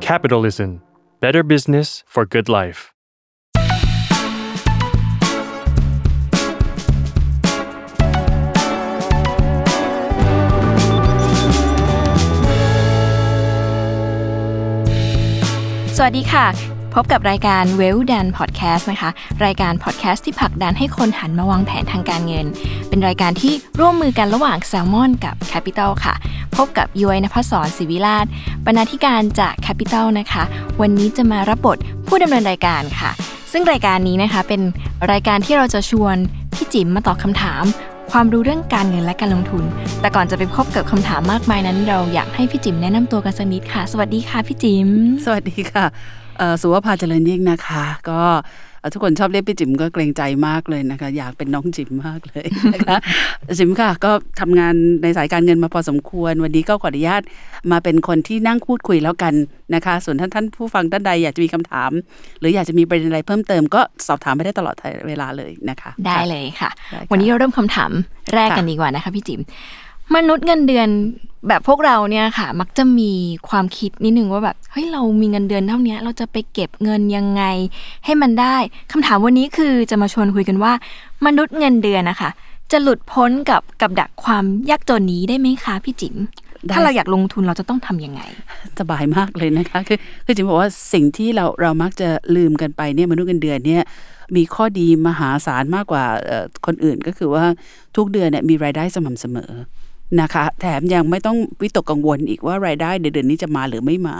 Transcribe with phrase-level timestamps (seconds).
[0.00, 0.82] Capitalism
[1.20, 2.80] Better Business for Good Life
[15.96, 19.09] สวัสดีค่ะ พบกับรายการ Well Done Podcast นะคะ
[19.45, 22.45] รายการพอดแคสต์ที่ผลักดันให้คนหันมาวางแผนทางการเงิน
[22.89, 26.15] เป็นรายการที่ร่วมมือกันระหว่าง s ซ l m o n กับ Capital ค่ะ
[26.57, 28.25] พบกับย้อยนภศรศิวิราช
[28.65, 30.43] บรรณาธิการจาก Capital นะคะ
[30.81, 31.77] วันนี้จะมารับบท
[32.07, 33.11] ผู้ดำเนินรายการค่ะ
[33.51, 34.61] ซึ่งรายการนี้นะคะเป็น
[35.11, 36.15] รายการที่เราจะชวน
[36.55, 37.63] พี่จิ๋มมาตอบคำถาม
[38.11, 39.63] ความรู้เรื่องการเงินและการลงทุน
[40.01, 44.89] แต่ก่อนจะไปพบกับคำถามมากมายนั้น เราอยากให้พี่จิ๋มแนะนำตัวกันสักนิดค่ะ สวัสดีค่ะพี่จิ๋ม
[45.25, 45.85] สวัสดีค่ะ
[46.61, 48.21] สุวภาเจริญยิ่งนะคะ ก็
[48.79, 52.97] เอ่อทุกคนชอบเรียกพี่จิ๋มก็เกรงใจมากเลยนะคะ อยากเป็นน้องจิ๋มมากเลยนะคะ
[53.59, 54.73] จิ๋มค่ะ ก็ทำงาน
[55.03, 57.21] ในสายการเงินมาพอสมควร วันนี้ก็ขออนุญาต
[57.71, 59.33] มาเป็นคนที่นั่งพูดคุยแล้วกัน
[59.75, 61.91] นะคะ ส่วนท่านท่านผู้ฟังท่านใดอยากจะมีคำถาม
[62.39, 64.75] หรืออยากจะมีประเด็นอะไรเพิ่มเติมก็สอบถามไปได้ตลอด
[65.07, 67.91] เวลาเลยนะคะ ได้เลยค่ะได้ค่ะวันนี้เราเริ่มคำถาม
[68.35, 69.41] แรกกันค่ะดีกว่านะคะพี่จิ๋ม
[70.15, 70.87] มนุษย์เงินเดือน
[71.47, 73.11] แบบพวกเราเนี่ยค่ะ มักจะมี
[73.49, 77.43] ความคิดนิดนึงว่าแบบเฮ้ยเรามีเงินเดือนเท่านี้เราจะไปเก็บเงินยังไง
[78.05, 78.55] ให้มันได้
[78.91, 80.73] คำถามวันนี้คือจะมาชวนคุยกันว่า
[81.25, 82.29] มนุษย์เงินเดือนนะคะ
[82.71, 86.15] จะหลุดพ้นกับกับดักความยากจนนี้ได้ไหมคะพี่จิ๋ม
[86.65, 88.21] ได้ถ้าเราอยากลงทุนเราจะต้องทำยังไง
[88.79, 93.83] สบายมากเลยนะคะ คือคือจิ๋มบอกว่าสิ่งที่เราเรามักจะลืมกันไปเนี่ยมนุษย์เงินเดือนเนี่ย
[94.35, 97.45] มีข้อดีมหาศาลมากกว่าเอ่อคนอื่นก็คือว่า
[97.95, 99.51] ทุกเดือนเนี่ยมีรายได้สม่ำเสมอ
[100.21, 104.15] นะคะ แถมยังไม่ต้องวิตกกังวลอีกว่ารายได้เดือนนี้จะมาหรือไม่มา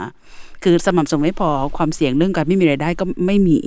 [0.62, 3.58] คือสม่ำเสมอไม่พอความเสี่ยงเรื่องการไม่มีรายได้ก็ไม่มี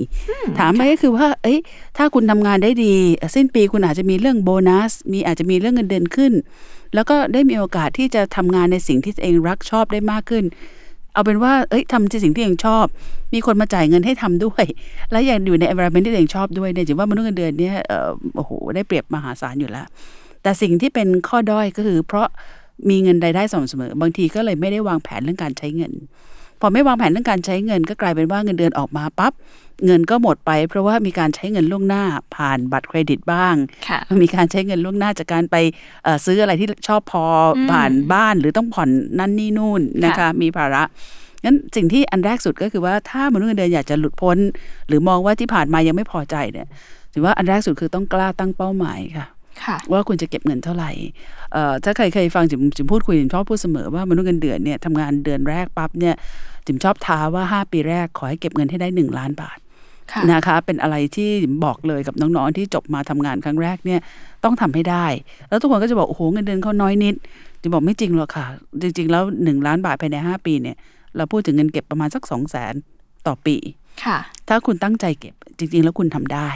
[0.58, 1.58] ถามไปก็คือว่า เอ้ย
[1.96, 2.94] ถ้าคุณทำงานได้ดี
[3.34, 6.32] สิ้นปีคุณอาจจะมีเรื่องโบนัส มีอาจจะมีเรื่องเงินเดือนขึ้น
[6.94, 10.44] แล้วก็ได้มีโอกาสที่จะทำงานในสิ่งที่ตัวเองรักชอบได้มากขึ้น
[11.12, 12.84] เอาเป็นว่า เอ้ยทำในสิ่งที่ตัวเองชอบ
[13.34, 14.64] มีคนมาจ่ายเงินให้ทำด้วย
[15.10, 19.86] และยังอยู่ใน environment ที่ตัวเองชอบด้วยเนี่ยถือว่ามนุษย์เงินเดือนเนี่ยเอ่อโอ้โห ได้เปรียบมหาศาลอยู่แล้ว
[20.46, 22.28] แต่สิ่งที่เป็นข้อด้อยก็คือ เพราะ
[22.90, 25.92] มีเงินรายได้สม่ำเสมอ บางทีก็เลยไม่ได้วางแผนเรื่องการใช้เงิน
[26.60, 29.32] พอไม่วางแผนเรื่องการใช้เงิน ก็กลายเป็นว่าเงินเดือนออกมาปั๊บ
[29.86, 33.54] เงินก็หมดไป เพราะว่ามีการใช้เงินล่วงหน้าผ่านบัตรเครดิตบ้าง
[33.88, 35.56] ค่ะมีการใช้เงินล่วงหน้าจากการไป
[36.04, 37.24] เอ่อซื้ออะไรที่ชอบพอ
[37.56, 40.82] อมผ่านบ้านหรือต้องผ่อนนั่นนี่นู่นนะคะค่ะมีภาระ
[41.44, 44.36] งั้นสิ่งที่อันแรกสุดก็คือว่าถ้ามนุษย์เงินเดือนอยากจะหลุดพ้น
[44.88, 46.66] หรือมองว่าที่ผ่านมายังไม่พอใจเนี่ย
[47.14, 49.26] ถือว่าอันแรกสุดคือต้องกล้าตั้งเป้าหมายค่ะค่ะ
[49.92, 50.90] ว่าคุณจะเก็บเงินเท่าไหร่
[51.52, 56.14] เอ่อถ้าใครเคยฟังจิมจิมพูดคุยจิมชอบพูดเสมอว่ามนุษย์เงินเดือนเนี่ยทำงานเดือนแรกปั๊บเนี่ย
[56.66, 59.58] จิมชอบท้าว่า 5 ปีแรกขอให้เก็บเงินให้ได้ 1 ล้านบาท
[60.12, 64.00] ค่ะนะคะเป็นอะไรที่จิมบอกเลยกับน้องๆที่จบมาทำงานครั้งแรกเนี่ย
[64.44, 65.06] ต้องทำให้ได้
[65.48, 67.14] แล้วทุกคนก็จะบอกโอ้โหเงินเดือนเขาน้อยนิด
[67.60, 68.46] จิมบอกไม่จริงหรอกค่ะ
[68.82, 70.76] จริง ๆ แล้ว1ล้านบาทภายใน5ปีเนี่ย
[71.16, 72.74] เราพูดถึงเงินเก็บประมาณสัก2 0 0แสน
[73.26, 73.56] ต่อปี
[74.04, 76.48] ค่ะ ถ้าคุณตั้งใจเก็บจริง ๆ แล้วคุณทำได้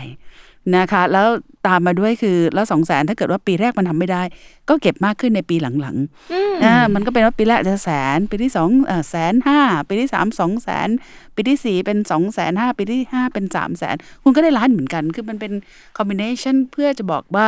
[0.77, 1.29] นะคะ แล้ว
[1.67, 4.23] ตามมาด้วยคือแล้วสองแสนถ้าเกิดว่าปีแรกมันทำไม่ได้
[4.69, 5.97] ก็เก็บมากขึ้นในปีหลัง
[6.33, 10.89] อืมๆอ่ามันก็เป็นว่าปีแรกจะแสน ปีที่สองเอ่อแสนห้าปีที่สามสองแสน
[11.35, 15.53] ปีที่สี่เป็นสองแสนห้าปีที่ห้าเป็นสามแสนคุณก็ได้ล้านเหมือนกันคือมันเป็น
[15.97, 17.47] คอมบิเนชันเพื่อจะบอกว่า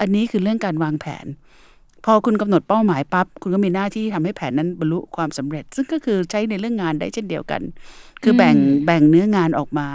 [0.00, 1.26] อันนี้คือเรื่องการวางแผน
[2.04, 7.62] พอคุณกำหนดเป้าหมายปั๊บคุณก็มีหน้าที่ทำให้แผนนั้นบรรลุความสำเร็จ ซึ่งก็คือใช้ในเรื่องงานได้เช่นเดียวกัน
[8.22, 9.88] คือแบ่งแบ่งเนื้องานออกมา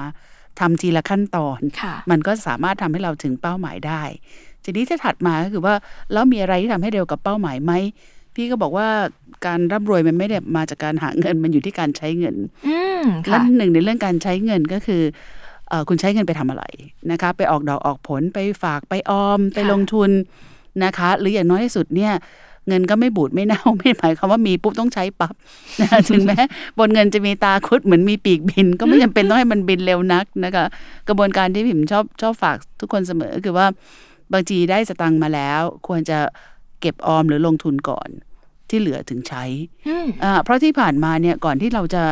[0.59, 4.02] ทำทีละขั้นตอนค่ะมันก็สามารถทำให้เราถึงเป้าหมายได้
[4.64, 5.74] ทีนี้ที่ถัดมาก็คือว่า
[6.14, 7.74] แล้วมีอะไรที่ทำให้เร็วกับเป้าหมายไหม
[8.36, 8.88] พี่ก็บอกว่า
[9.46, 12.36] การร่ำรวยมันไม่ได้มาจากการหาเงินมันอยู่ที่การใช้เงิน
[12.68, 15.03] อืมและค่ะหนึ่งในเรื่องการใช้เงินก็คือ
[15.70, 16.64] เออคุณใช้เงินไปทำอะไร
[17.12, 20.09] นะคะไปออกดอกออกผลไปฝากไปออมไปลงทุน
[20.84, 22.14] นะคะ หรืออย่างน้อยที่สุดเนี่ย
[22.69, 25.34] เงินก็ไม่บูดไม่เน่าไม่หมายความว่ามีปุ๊บต้องใช้ปั๊บ
[25.81, 26.40] นะถึงแม้
[26.80, 30.66] บนเงินจะมีตาคุดเหมือนมีปีกบิน ก็ไม่จำเป็นต้องให้มันบินเร็วนักนะคะ
[31.08, 33.68] กระบวนการที่พิมชอบชอบฝากทุกคนเสมอคือว่า
[34.34, 36.19] บางทีได้สตังค์มาแล้ว ควรจะ
[36.81, 38.09] เก็บออมหรือลงทุนก่อน
[38.69, 39.44] ที่เหลือถึงใช้
[39.88, 42.03] อืมอ่าเพราะที่ผ่านมาเนี่ยก่อนที่เราจะ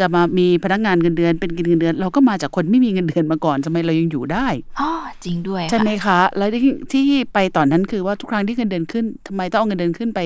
[0.00, 4.46] จะมามีพนักงานเงินเดือนเป็นกินเงินเดือน เราก็มาจากคนไม่มีเงินเดือนมาก่อนทำไมเรายังอยู่ได้
[4.80, 4.90] อ๋อ
[5.24, 10.20] จริงด้วยใช่ไหมค่ะคะแล้วที่ที่ไปตอนนั้นคือว่าทุกครั้งที่เงินเดือนขึ้นทำไมต้องเอาเงินเดือนขึ้นไป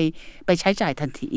[0.45, 1.29] ไปใช้จ่ายทันที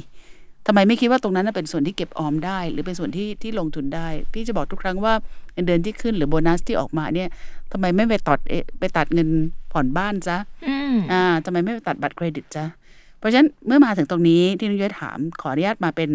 [0.66, 5.14] ทำไมไม่คิดว่าตรงนั้นนะเป็นส่วนที่เก็บออมได้ หรือเป็นส่วนที่ที่ลงทุนได้ พี่จะบอกทุกครั้งว่า
[5.54, 7.28] เงินเดือนที่ขึ้นหรือโบนัสที่ออกมาเนี่ย
[7.72, 9.28] ทำไมไม่ไปตัดเอะไปตัดเงิน
[9.72, 12.64] ผ่อนบ้านซะอืมอ่าทำไมไม่ไปตัดบัตรเครดิตจ้ะ
[13.18, 16.10] เพราะฉะนั้นเมื่อมาถึงตรงนี้ที่นุ้ยถามขออนุญาตมาเป็น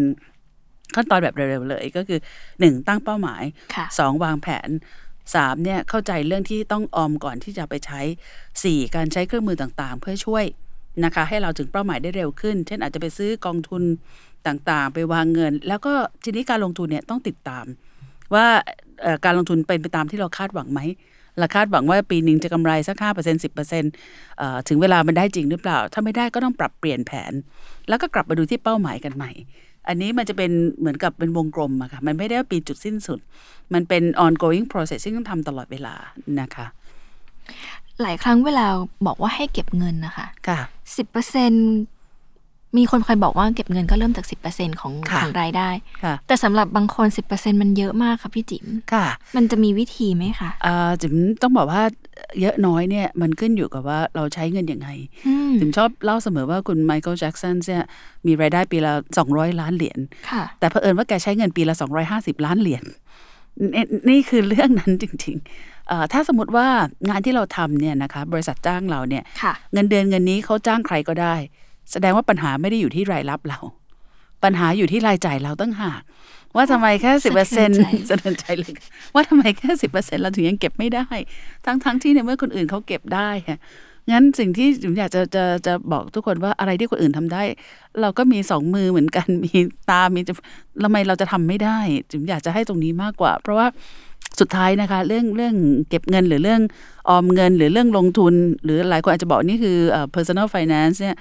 [0.94, 2.18] ขั้นตอนแบบเร็วๆเลยก็คือ
[2.60, 3.42] หนึ่งตั้งเป้าหมาย
[3.74, 4.68] ค่ะสองวางแผน
[5.34, 8.00] สามเนี่ยเข้าใจเรื่องที่ต้องออมก่อนที่จะไปใช้
[8.64, 10.44] สี่การใช้เครื่องมือต่างๆ เพื่อช่วย
[11.04, 13.82] นะคะ ให้เราถึงเป้าหมายได้เร็วขึ้น เช่นอาจจะไปซื้อกองทุน
[14.46, 15.92] ต่างๆ ไปวางเงิน แล้วก็
[16.24, 17.64] ทีนี้การลงทุนเนี่ยต้องติดตาม
[18.34, 18.46] ว่า
[19.02, 20.80] เอ่อการลงทุนเป็นไปตามที่เราคาดหวังไหม
[21.38, 23.92] เราคาดหวังว่าปีหนึ่งจะกำไรสักห้าเปอร์เซ็นสิบเปอร์เซ็นต์
[24.68, 27.32] ถึงเวลามันได้จริงหรือเปล่า ถ้าไม่ได้ก็ต้องปรับเปลี่ยนแผน
[27.88, 29.30] แล้วก็กลับมาดูที่เป้าหมายกันใหม่
[29.88, 33.18] อันนี้มันจะเป็นเหมือนกับเป็นวงกลมอะค่ะ มันไม่ได้ว่าปีจุดสิ้นสุด
[33.74, 35.94] มันเป็น ongoing process ซึ่งต้องทำตลอดเวลา
[36.40, 36.66] นะคะ
[38.02, 38.66] หลายครั้งเวลา
[39.06, 40.60] บอกว่าให้เก็บเงินนะคะค่ะ
[40.96, 41.52] สิบเปอร์เซ็น
[42.76, 45.68] มีคนเคยบอกว่าเก็บเงินก็เริ่มจากสิบเปอร์เซ็นของค่ะของรายได้
[46.04, 49.06] ค่ะแต่สำหรับบางคนสิบเปอร์เซ็นมันเยอะมากค่ะพี่จิ๋มค่ะ
[49.36, 51.82] มันจะมีวิธีไหมคะอ่าจิมต้องบอกว่า
[52.40, 54.88] เยอะน้อยเนี่ยมันขึ้นอยู่กับว่าเราใช้เงินยังไง
[55.26, 57.84] อืมจิมชอบเล่าเสมอว่าคุณไมเคิลแจ็กสันเนี่ย
[58.26, 58.92] มีรายได้ปีละ
[59.26, 59.98] 200ล้านเหรียญ
[60.30, 61.74] ค่ะแต่เผอิญว่าแกใช้เงินปีละ
[62.10, 62.84] 250ล้านเหรียญ
[63.74, 66.66] นี่นี่คือเรื่องนั้นจริงๆเอ่อถ้าสมมติว่า
[67.08, 71.34] งานที่เราทำเนี่ยนะคะบริษัทจ้างเราเนี่ยค่ะเงินเดือนเงินนี้เขาจ้างใครก็ได้
[71.92, 73.58] แสดงว่าปัญหาไม่ได้อยู่ที่รายรับเรา
[74.44, 76.02] ปัญหาอยู่ที่รายจ่ายเราตั้งหาก
[76.56, 77.78] ว่าทำไมแค่สิบเปอร์เซ็นต์
[78.08, 81.06] สะเทือนใจสะเทือนใจเลยค่ะว่าทำไมแค่สิบเปอร์เซ็นต์เราถึงยังเก็บไม่ได้
[81.66, 83.58] ทั้งทั้งที่ในเมื่อคนอื่นเขาเก็บได้ค่ะ
[84.10, 87.42] งั้นสิ่งที่ผมอยากจะจะจะบอกทุกคนว่าอะไรที่คนอื่นทำได้
[88.00, 89.56] เราก็มีสองมือเหมือนกัน มี
[89.90, 90.44] ตา มีจมูก
[90.84, 91.78] ทำไมเราจะทำไม่ได้
[92.10, 93.66] จิมอยากจะให้ตรงนี้มากกว่า เพราะว่า
[94.40, 95.54] สุดท้ายนะคะ เรื่องเรื่อง
[95.88, 96.60] เก็บเงินหรือเรื่อง
[97.08, 98.34] ออมเงิน หรือเรื่องลงทุน
[98.64, 101.16] หรือหลายคนอาจจะบอกนี่คือเอ่อ personal finance เนี่ย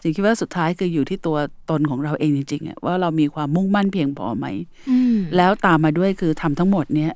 [0.00, 1.36] จิมคิดว่าสุดท้ายคืออยู่ที่ตัว
[1.70, 4.46] ตนของเราเองจริงๆอะว่าเรามีความมุ่งมั่นเพียงพอไหม
[4.90, 7.12] อืมแล้วตามมาด้วยคือทำทั้งหมดเนี่ย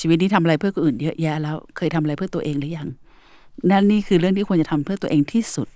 [0.00, 2.88] ชีวิตนี้ทำอะไรเพื่อคนอื่นเยอะแยะแล้วเคยทำอะไรเพื่อตัวเองหรือยัง
[3.70, 5.68] นั่นนี่คือเรื่องที่ควรจะทำเพื่อตัวเองที่สุด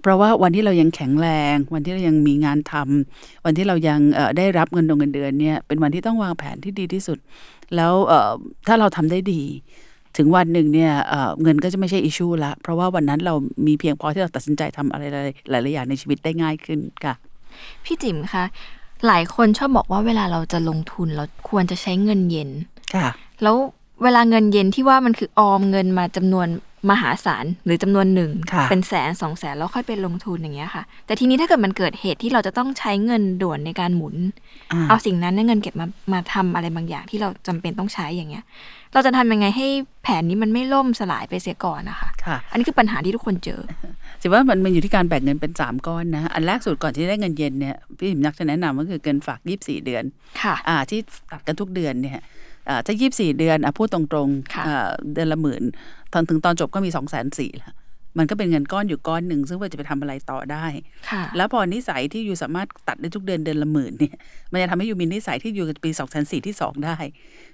[0.00, 7.18] เพราะว่าวันที่เรายังแข็งแรง วันที่เรายังมีงานทำวันที่เรายังเอ่อได้รับเงินดงเงินเดือนเนี่ยเป็นวันที่ต้องวางแผนที่ดีที่สุด
[7.76, 8.32] แล้วเอ่อ
[8.66, 9.42] ถ้าเราทำได้ดี
[10.16, 13.34] ถึงวันหนึ่งเนี่ยเอ่อเงินก็จะไม่ใช่อิชชูละเพราะว่าวันนั้นเรา
[13.66, 15.04] มีเพียงพอที่เราตัดสินใจทำอะไร
[15.50, 17.14] หลายๆอย่างในชีวิตได้ง่ายขึ้นค่ะ
[17.84, 18.44] พี่จิ๋มคะ
[19.06, 22.50] หลายคนชอบบอกว่าเวลาเราจะลงทุนเราควรจะใช้เงินเย็น
[22.94, 23.08] ค่ะ
[23.42, 23.56] แล้ว
[24.02, 26.48] เวลาเงินเย็นที่ว่ามันคือออมเงินมาจำนวน
[26.90, 34.16] มหาศาลหรือจำนวนหนึ่งค่ะเป็นแสนสองแสนแล้วค่อยไปลงทุนอย่างเงี้ยค่ะ แต่ทีนี้ถ้าเกิดมันเกิดเหตุที่เราจะต้องใช้เงินด่วนในการหมุน
[34.72, 38.44] อ่าเอาสิ่งนั้นเนี่ยเงินเก็บมามาทำอะไรบางอย่างที่เราจำเป็นต้องใช้อย่างเงี้ย
[38.92, 39.66] เราจะทำยังไงให้
[40.02, 43.60] แผนนี้มันไม่ล่มสลายไปเสียก่อนนะคะค่ะอันนี้คือปัญหาที่ทุกคนเจอ
[44.22, 50.04] ถือว่ามันมันอยู่ที่การแบ่งเงินเป็นสามก้อนนะ อันแรกสุดก่อนที่ได้เงินเย็นเนี่ยพี่หิมนักจะแนะนำก็คือเงินฝากยี่สี่เดือน
[50.42, 52.20] ค่ะ อ่าที่ตัดกันทุกเดือนเนี่ย
[52.68, 55.62] อ่าถ้ายี่สี่เดือนอะพูดตรงค่ะๆอ่าเดือนละหมื่น
[56.12, 57.72] ตอนถึงตอนจบก็มีสองแสนสี่ละ
[58.18, 60.66] มันก็เป็นเงินก้อนอยู่ก้อนหนึ่ง ซึ่งว่าจะไปทำอะไรต่อได้
[61.10, 64.16] ค่ะแล้วพอนิสัยที่อยู่สามารถตัดได้ทุกเดือนเดือนละหมื่นเนี่ย
[64.52, 66.96] มันจะทำให้อยู่มีนิสัยที่อยู่กับปีสองแสนสี่ที่สองได้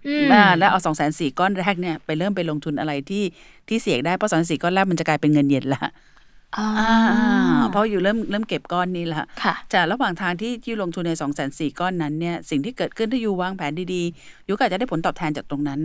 [0.07, 3.25] อืมอ่าแล้วเอาสองแสนสี่ก้อนแรกเนี่ยไปเริ่มไปลงทุนอะไรที่
[3.69, 5.81] ที่เสี่ยงได้ เพราะสองแสนสี่ก้อนแรกมันจะกลายเป็นเงินเย็นละ
[6.57, 7.30] อ่าอ่า
[7.71, 15.81] เพราะอยู่เริ่มเริ่มเก็บก้อนนี้ละค่ะจากระหว่างทางที่ที่ลงทุนใน2องแสนสี่ก้อนนั้นเนี่ยสิ่งที่เกิดขึ้นถ้าอยู่วางแผนดีๆอยู่ก็อาจจะได้ผลตอบแทนจากตรงนั้น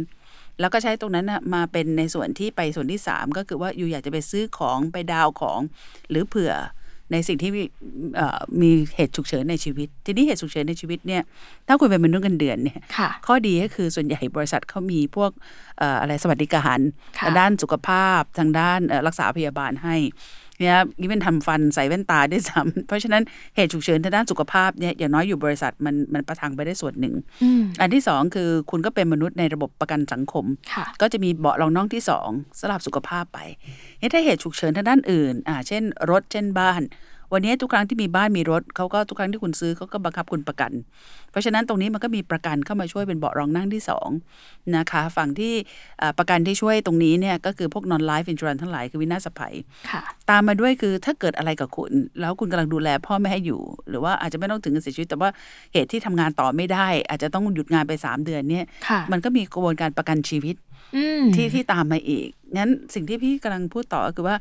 [0.59, 5.59] แล้วก็ใช้ตรงนั้นนะมาเป็นในส่วนที่ไปส่วนที่ 3 ก็คือว่าอยู่อยากจะไปซื้อของไปดาวของ
[6.09, 6.53] หรือเผื่อ
[7.11, 7.63] ในสิ่งที่มี
[8.15, 11.21] เอ่อมีเหตุฉุกเฉินในชีวิต ทีนี้เหตุฉุกเฉินในชีวิตเนี่ย
[11.67, 15.31] ถ้าคุณเป็นมนุษย์เงินเดือนเนี่ยค่ะข้อดีก็คือส่วนใหญ่บริษัทเขามีพวก
[15.74, 16.79] เอ่ออะไรสวัสดิการ
[17.17, 19.95] ค่ะทางด้านสุขภาพทางด้านเอ่อรักษาพยาบาลให้
[20.59, 23.23] เนี่ยนี่เป็นทำฟันใส่แว่นตาด้วยซ้ำเพราะฉะนั้น
[23.55, 32.29] เหตุฉุกเฉินทางด้านสุขภาพเนี่ยอย่างน้อยอยู่บริษัทมันมันประทังไปได้ส่วนหนึ่งอืมอันที่สองคือคุณก็เป็นมนุษย์ในระบบประกันสังคมค่ะก็จะมีเบาะรองน่องที่สอง
[32.59, 33.39] สำหรับสุขภาพไป
[33.99, 36.81] เฮ้ยถ้าเหตุฉุกเฉินทางด้านอื่นอ่าเช่น รถเช่นบ้าน
[37.33, 40.71] วันนี้ทุกครั้งที่มีบ้านมีรถเขาก็ทุกครั้งที่คุณซื้อเขาก็บังคับคุณประกัน
[41.31, 44.09] เพราะฉะนั้นตรงนี้มันก็มีประกันเข้ามาช่วยเป็นเบาะรองนั่งที่สอง
[44.75, 45.53] นะคะฝั่งที่
[46.01, 49.53] อ่าประกันที่ช่วยตรงนี้เนี่ยก็คือพวก non life insurance ทั้งหลายคือวินาศภัย
[49.89, 51.91] ค่ะตามมาด้วยคือถ้าเกิดอะไรกับคุณ
[52.21, 55.29] แล้วคุณกำลังดูแลพ่อไม่ให้อยู่ หรือว่าอาจจะไม่ต้องถึงกับเสียชีวิต แต่ว่า
[55.73, 60.74] เหตุที่ทำงานต่อไม่ได้ อาจจะต้องหยุดงานไป 3 เดือนเนี่ยค่ะมันก็มีกระบวนการประกันชีวิตอืม
[61.35, 64.35] ที่ที่ตามมาอีก งั้นสิ่งที่พี่กำลังพูดต่อก็คือว่า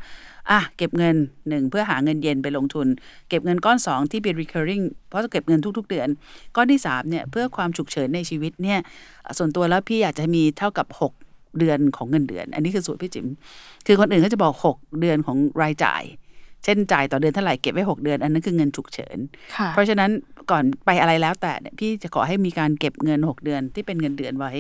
[0.51, 1.17] อะ เก็บเงิน
[1.49, 2.87] หนึ่งเพื่อหาเงินเย็นไปลงทุน
[3.29, 6.09] เก็บเงินก้อนสองที่เป็น recurring เพราะจะเก็บเงินทุก ๆ เดือน
[6.57, 8.79] ก้อนที่สามเนี่ยเพื่อความฉุกเฉินในชีวิตเนี่ย
[9.39, 10.87] ส่วนตัวแล้วพี่อยากจะมีเท่ากับ
[11.25, 13.27] 6เดือนของเงินเดือน อันนี้คือสูตรพี่จิ๋ม
[13.87, 16.03] คือคนอื่นก็จะบอก6เดือนของรายจ่าย
[16.65, 19.19] เช่นจ่ายต่อเดือนเท่าไหร่เก็บไว้6เดือน อันนั้นคือเงินฉุกเฉิน
[19.57, 20.11] ค่ะเพราะฉะนั้น
[20.51, 24.53] ก่อนไปอะไรแล้วแต่เนี่ยพี่จะขอให้มีการเก็บเงิน6เดือนที่เป็นเงินเดือนไว้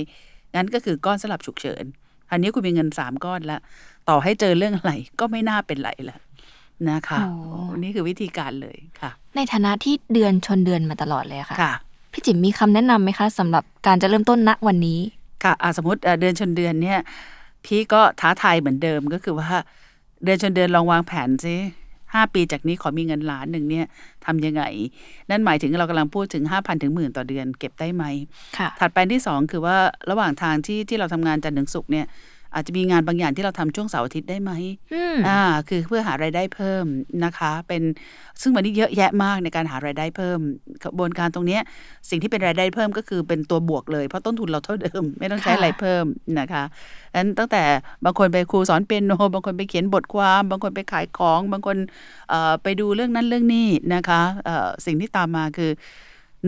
[0.54, 1.84] งั้นก็คือก้อนสลับฉุกเฉิน
[2.30, 3.60] อันนี้คุณมีเงิน3ก้อนแล้ว
[4.08, 6.18] ต่อให้เจอเรื่องอะไรก็ไม่น่าเป็นไรละ
[6.90, 11.74] นะคะโอ้นี่คือวิธีการเลยค่ะ ในฐานะที่เดือนชนเดือนมาตลอดเลยอะค่ะค่ะ
[12.12, 15.00] พี่จิ๋มมีคำแนะนำไหมคะสำหรับการจะเริ่มต้นณวันนี้
[15.44, 16.98] ค่ะอะสมมติเอ่อเดือนชนเดือนเนี่ย
[17.64, 19.50] พี่ก็ท้าทายเหมือนเดิมก็คือว่า
[20.24, 21.56] เดือนชนเดือนลองวางแผนซิ
[22.16, 23.86] 5 ปีจากนี้ขอมีเงินล้านหนึ่งเนี่ย
[24.26, 24.62] ทำยังไง
[25.30, 28.04] นั่นหมายถึงเรากำลังพูดถึง 5,000ถึงหมื่นต่อเดือนเก็บได้ไหม
[28.58, 29.76] ค่ะถัดไปที่ 2 คือว่า
[30.10, 32.06] ระหว่างทางที่ที่เราทำงานจันทร์ถึงศุกร์เนี่ย
[32.54, 34.52] อาจจะมีงานบางอย่างที่เราทำช่วงเสาร์อาทิตย์ได้ไหม
[34.94, 36.84] อืมอ่า คือเพื่อหารายได้เพิ่ม
[37.24, 37.82] นะคะ เป็น
[38.40, 40.38] ซึ่งวันนี้เยอะแยะมากในการหารายได้เพิ่ม
[40.84, 41.62] กระบวนการตรงเนี้ย
[42.10, 46.04] สิ่งที่เป็นรายได้เพิ่มก็คือเป็นตัวบวกเลยเพราะต้นทุนเราเท่าเดิม ไม่ต้องใช้ค่ะอะไรเพิ่ม
[46.38, 46.62] นะคะ
[47.12, 47.62] ดังนั้นตั้งแต่
[48.04, 51.76] บางคนไปครูสอนเปียโนบางคนไปเขียนบทความ บางคนไปขายของ บางคน
[52.28, 55.72] เอ่อไปดูเรื่องนั้นเรื่องนี้นะคะเอ่อสิ่งที่ตามมาคือ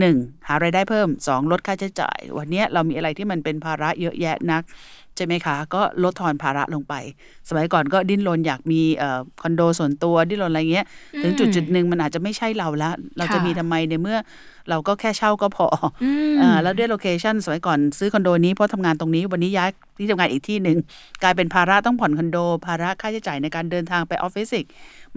[0.01, 4.63] หนึ่งหารายได้เพิ่มสองลดค่าใช้จ่าย วันเนี้ยเรามีอะไรที่มันเป็นภาระเยอะแยะนัก
[5.17, 6.93] ใช่ไหมคะ ก็ลดทอนภาระลงไป
[7.49, 10.85] สมัยก่อนก็ดิ้นรนอยากมีเอ่อคอนโดส่วนตัวดิ้นรนอะไรเงี้ย
[11.23, 14.17] ถึงจุดจุดหนึ่งมันอาจจะไม่ใช่เราละเราจะค่ะมีทำไมในเมื่อ
[14.69, 19.69] เราก็แค่เช่าก็พอออืมอ่าแล้วด้วยโลเคชันสมัยก่อนซื้อคอนโดนี้เพราะทำงานตรงนี้วันนี้ย้าย
[19.99, 20.77] ที่ทำงานอีกที่หนึ่ง
[21.23, 24.67] กลายเป็นภาระต้องผ่อนคอนโด ภาระค่าใช้จ่ายในการเดินทางไปออฟฟิศอีก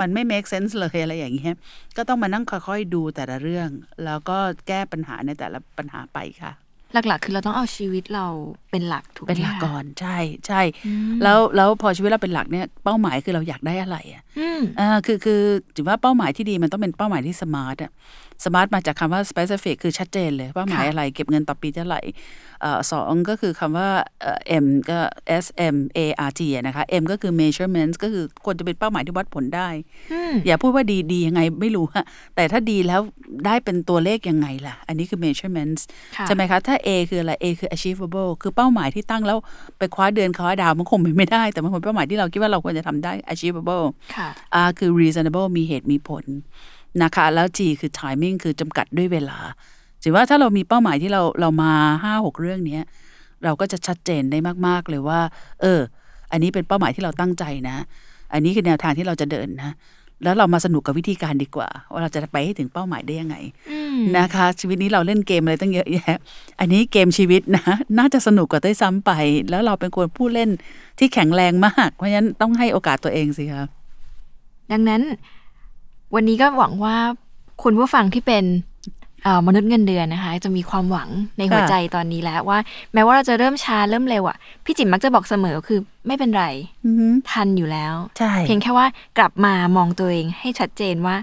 [0.00, 1.54] มันไม่ make sense เลยอะไรอย่างเงี้ย
[1.96, 3.68] ก็ต้องมานั่งค่อยๆดูแต่ละเรื่อง
[4.04, 4.38] แล้วก็
[4.68, 6.52] แก้ปัญหาในแต่ละปัญหาไปค่ะ
[6.92, 8.26] หลัก ๆ คือเราต้องเอาชีวิตเรา
[8.70, 10.16] เป็นหลักถูกไหมเป็นหลักคะก่อนใช่
[10.46, 15.40] ใช่อืมแล้วแล้วพอชีวิตเราเป็นหลักเนี่ยเป้าหมายคือเราอยากได้อะไรอะอืมอ่าคือคือ
[15.76, 17.90] ถือว่าเป้าหมายที่ดีมันต้องเป็นเป้าหมายที่ SMART อะ
[18.44, 22.00] SMART มาจากคำว่า specific คือชัดเจนเลยเป้าหมายค่ะอะไรเก็บเงินต่อปีเท่าไหร่
[22.62, 23.88] เอ่อสองก็คือคำว่า
[24.20, 24.98] เอ่อ M ก็
[25.44, 29.68] S M A R T อะนะคะ M ก็คือ measurements ก็คือควรจะเป็นเป้าหมายที่วัดผลได้
[30.12, 32.04] อืมอย่าพูดว่าดีดียังไงไม่รู้อะ
[32.36, 33.00] แต่ถ้าดีแล้ว
[33.46, 35.82] ได้เป็นตัวเลขยังไงล่ะ อันนี้คือ measurements
[36.16, 39.38] ค่ะใช่ไหมคะ ถ้า A คืออะไร A คือ achievable คือเป้าหมายที่ตั้งแล้ว
[39.78, 43.84] ไปคว้าเดือนคว้าดาวมันคงเป็นไม่ได้ แต่มันเป็นเป้าหมายที่เราคิดว่าเราควรจะทำได้ achievable
[44.16, 44.28] ค่ะ
[44.66, 46.24] R คือ reasonable มีเหตุมีผล
[47.02, 49.38] นะคะแล้ว G คือ timing คือจำกัดด้วยเวลา
[50.02, 52.82] ถือว่าถ้าเรามีเป้าหมายที่เราเรามาห้าหกเรื่องเนี้ย
[53.44, 55.20] เราก็จะชัดเจนได้มาก ๆ เลยว่า
[55.60, 55.80] เออ
[56.32, 57.76] อันนี้เป็นเป้าหมายที่เราตั้งใจนะ
[58.32, 59.72] อันนี้คือแนวทางที่เราจะเดินนะ
[60.24, 63.36] แล้วเรามาสนุกกับวิธีการดีกว่า ว่าเราจะไปให้ถึงเป้าหมายได้ยังไง
[63.70, 66.16] อืมนะคะ ชีวิตนี้เราเล่นเกมอะไรตั้งเยอะแยะ
[66.60, 67.64] อันนี้เกมชีวิตนะ
[67.98, 69.10] น่าจะสนุกกว่าได้ซ้ำไป
[69.50, 70.50] แล้วเราเป็นคนผู้เล่น
[70.98, 73.64] ที่แข็งแรงมาก เพราะฉะนั้นต้องให้โอกาสตัวเองสิคะ
[74.72, 75.02] ดังนั้น
[76.14, 76.96] วันนี้ก็หวังว่า
[77.62, 78.44] คุณผู้ฟังที่เป็น
[79.24, 82.58] เอ่อมนุษย์เงินเดือนนะคะ จะมีความหวังในหัวค่ะใจตอนนี้แล้วว่า
[82.94, 86.44] แม้ว่าเราจะเริ่มช้าเริ่มเร็วอะพี่จิ๋มมักจะบอกเสมอคือไม่เป็นไร
[86.84, 88.86] อือหือทันอยู่แล้วใช่เพียงแค่ว่า
[89.18, 91.16] กลับมามองตัวเองให้ชัดเจนว่า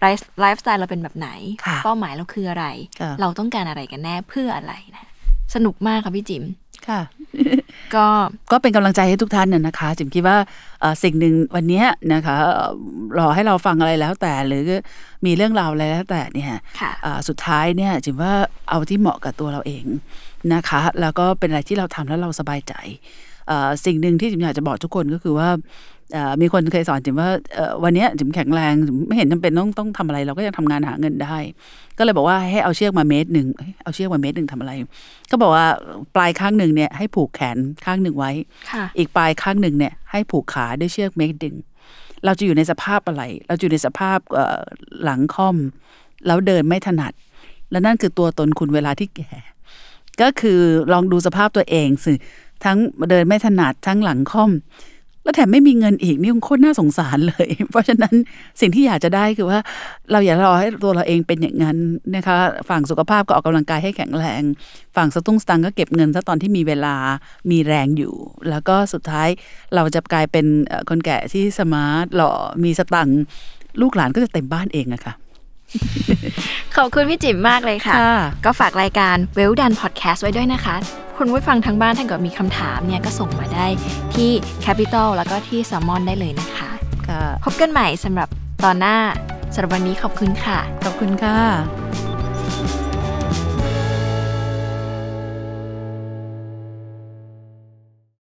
[0.00, 1.28] ไลฟ์ไลฟ์สไตล์เราเป็นแบบไหน
[1.64, 2.66] ค่ะเป้าหมายเราคืออะไร
[3.00, 5.04] ค่ะเราต้องการอะไรกันแน่เพื่ออะไรนะ
[5.54, 6.44] สนุกมากค่ะพี่จิ๋ม
[6.88, 7.00] ค่ะ
[7.94, 8.06] ก็
[8.50, 10.36] ก็เป็นกำลังใจให้ทุกท่านน่ะนะคะจิมคิดว่า
[10.80, 12.70] เอ่อสิ่งหนึ่งวันเนี้ยนะคะเอ่อ
[13.18, 14.62] รอให้เราฟังอะไรแล้วแต่หรือ
[15.26, 16.48] มีเรื่องราวอะไรแล้วแต่เนี่ย
[16.80, 18.32] ค่ะอ่าสุดท้ายเนี่ยจิมว่า
[18.70, 19.84] เอาที่เหมาะกับตัวเราเอง
[20.54, 22.74] นะคะ แล้วก็เป็นอะไรที่เราทำแล้วเราสบายใจ
[23.48, 25.60] เอ่อสิ่งหนึ่งที่จิมอยากจะบอกทุกคนก็คือว่าเอ่อ
[26.40, 31.36] มีคนเคยสอนจิมว่าเอ่อวันเนี้ยจิมแข็งแรงจิมไม่เห็นจำเป็นต้องต้องทำอะไร เราก็ยังทำงานหาเงินได้
[31.98, 34.72] ก็เลยบอกว่าให้เอาเชือกมาเมตรหนึ่งเอ้ยเอาเชือกมาเมตรหนึ่งทำอะไร
[35.30, 35.66] ก็บอกว่า
[36.14, 38.32] ปลายข้างหนึ่งเนี่ยให้ผูกแขนข้างหนึ่งไว้
[38.70, 41.54] ค่ะอีกปลายข้างหนึ่งเนี่ยให้ผูกขาด้วยเชือกเมกดึง
[42.24, 44.60] เราจะอยู่ในสภาพอะไร เราจะอยู่ในสภาพเอ่อ
[45.04, 45.56] หลังค่อม
[46.26, 47.12] แล้วเดินไม่ถนัด
[47.70, 49.30] และนั่นคือตัวตนคุณเวลาที่แก่
[50.22, 50.60] ก็คือ
[50.92, 52.12] ลองดูสภาพตัวเองสิ
[52.64, 52.78] ทั้ง
[53.10, 54.50] เดินไม่ถนัดทั้งหลังค่อม
[55.24, 58.14] แล้วแถมไม่มีเงินอีกนี่โคตรน่าสงสารเลย เพราะฉะนั้น
[58.60, 59.58] สิ่งที่อยากจะได้คือว่า
[60.12, 61.76] เราอย่ารอให้ตัวเราเองเป็นอย่างนั้น
[62.16, 62.36] นะคะ
[62.68, 64.42] ฝั่งสุขภาพก็ออกกำลังกายให้แข็งแรง
[64.96, 66.94] ฝั่งสตุ้งสตังค์ก็เก็บเงินซะตอนที่มีเวลา
[67.50, 68.14] มีแรงอยู่
[68.50, 69.28] แล้วก็สุดท้าย
[69.74, 72.32] เราจะกลายเป็นเอ่อคนแก่ที่สมาร์ทหล่อ
[72.64, 73.20] มีสตังค์
[73.80, 75.14] ลูกหลานก็จะเต็มบ้านเองอะค่ะ
[76.76, 80.76] ขอบคุณพี่จิ๋มมากเลยค่ะค่ะก็ฝากรายการ Well Done Podcast ไว้ด้วยนะคะ
[81.18, 83.66] คุณผู้ฟังทางบ้านถ้าเกิดมีคำถามเนี่ยก็ส่งมาได้
[84.14, 84.30] ที่
[84.64, 86.70] Capital แล้วก็ที่ s ซ l m o n ได้เลยนะคะ
[87.08, 88.28] ค่ะพบกันใหม่สำหรับ
[88.64, 88.96] ตอนหน้า
[89.54, 91.38] สำหรับวันนี้ขอบคุณค่ะ ขอบคุณค่ะ